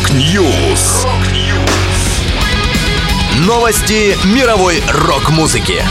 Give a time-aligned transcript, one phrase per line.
[0.00, 1.06] Rock News.
[3.46, 5.82] Новости мировой рок-музыки.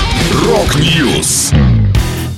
[0.48, 1.52] Rock News.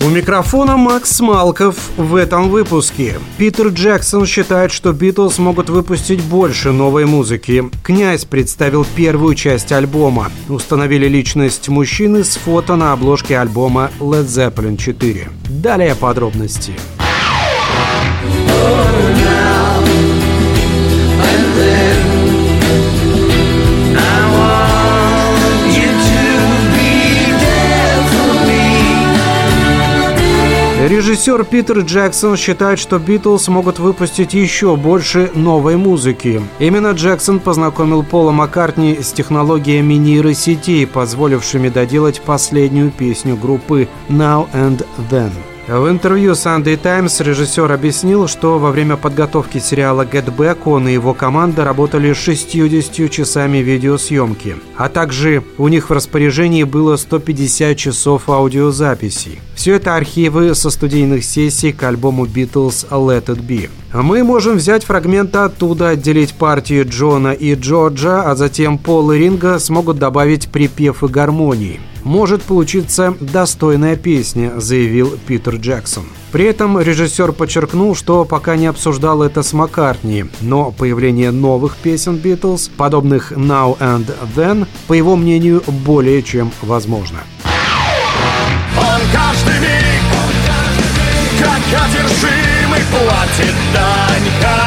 [0.03, 3.19] У микрофона Макс Малков в этом выпуске.
[3.37, 7.63] Питер Джексон считает, что Beatles могут выпустить больше новой музыки.
[7.83, 10.29] Князь представил первую часть альбома.
[10.49, 15.29] Установили личность мужчины с фото на обложке альбома Led Zeppelin 4.
[15.49, 16.73] Далее подробности.
[31.01, 36.41] Режиссер Питер Джексон считает, что Битлз могут выпустить еще больше новой музыки.
[36.59, 44.85] Именно Джексон познакомил Пола Маккартни с технологиями нейросетей, позволившими доделать последнюю песню группы «Now and
[45.09, 45.31] Then».
[45.71, 50.91] В интервью Sunday Times режиссер объяснил, что во время подготовки сериала Get Back он и
[50.91, 58.29] его команда работали 60 часами видеосъемки, а также у них в распоряжении было 150 часов
[58.29, 59.39] аудиозаписей.
[59.55, 63.69] Все это архивы со студийных сессий к альбому Beatles Let It Be.
[63.93, 69.57] Мы можем взять фрагменты оттуда, отделить партии Джона и Джорджа, а затем Пол и Ринга
[69.57, 76.05] смогут добавить припев и гармонии может получиться достойная песня, заявил Питер Джексон.
[76.31, 82.15] При этом режиссер подчеркнул, что пока не обсуждал это с Маккартни, но появление новых песен
[82.15, 87.19] Битлз, подобных Now and Then, по его мнению, более чем возможно.
[88.77, 90.01] Он каждый миг,
[91.39, 94.60] как одержимый, платит дань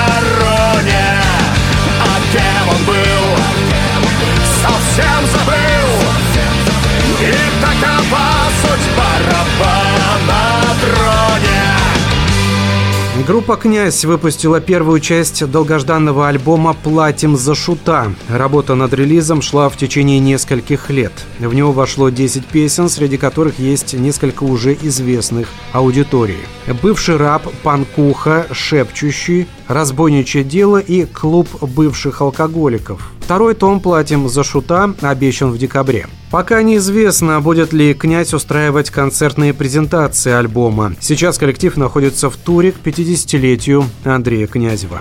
[13.26, 18.12] Группа «Князь» выпустила первую часть долгожданного альбома «Платим за шута».
[18.28, 21.12] Работа над релизом шла в течение нескольких лет.
[21.38, 26.44] В него вошло 10 песен, среди которых есть несколько уже известных аудитории.
[26.82, 33.12] Бывший раб, панкуха, шепчущий, разбойничье дело и клуб бывших алкоголиков.
[33.20, 36.06] Второй том «Платим за шута» обещан в декабре.
[36.30, 40.94] Пока неизвестно, будет ли князь устраивать концертные презентации альбома.
[41.00, 45.00] Сейчас коллектив находится в туре к 50-летию Андрея Князева.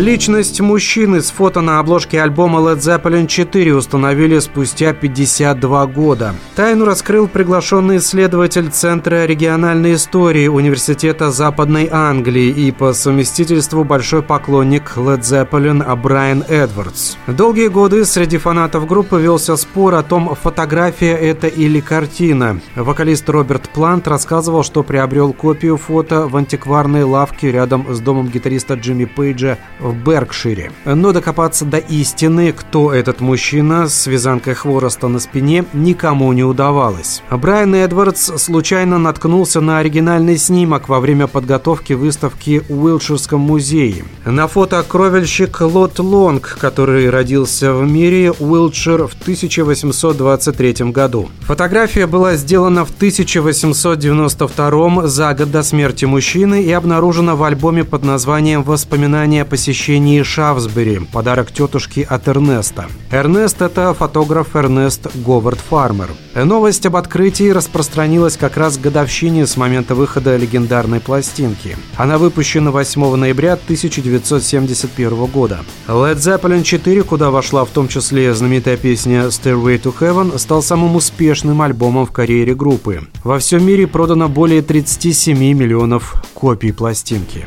[0.00, 6.34] Личность мужчины с фото на обложке альбома Led Zeppelin 4 установили спустя 52 года.
[6.56, 14.92] Тайну раскрыл приглашенный исследователь Центра региональной истории Университета Западной Англии и по совместительству большой поклонник
[14.96, 17.16] Led Zeppelin Брайан Эдвардс.
[17.26, 22.58] Долгие годы среди фанатов группы велся спор о том, фотография это или картина.
[22.74, 28.76] Вокалист Роберт Плант рассказывал, что приобрел копию фото в антикварной лавке рядом с домом гитариста
[28.76, 29.58] Джимми Пейджа
[29.96, 30.72] Беркшире.
[30.84, 37.22] Но докопаться до истины, кто этот мужчина с вязанкой хвороста на спине, никому не удавалось.
[37.30, 44.04] Брайан Эдвардс случайно наткнулся на оригинальный снимок во время подготовки выставки в Уилтширском музее.
[44.24, 51.28] На фото кровельщик Лот Лонг, который родился в мире Уилтшир в 1823 году.
[51.42, 58.04] Фотография была сделана в 1892 за год до смерти мужчины и обнаружена в альбоме под
[58.04, 60.98] названием «Воспоминания о посещении Шафсбери.
[61.12, 62.86] Подарок тетушки от Эрнеста».
[63.12, 66.08] Эрнест– это фотограф Эрнест Говард Фармер.
[66.34, 71.76] Новость об открытии распространилась как раз к годовщине с момента выхода легендарной пластинки.
[71.96, 75.60] Она выпущена 8 ноября 1971 года.
[75.86, 80.96] Led Zeppelin 4, куда вошла в том числе знаменитая песня Stairway to Heaven, стал самым
[80.96, 83.02] успешным альбомом в карьере группы.
[83.22, 87.46] Во всем мире продано более 37 миллионов копий пластинки.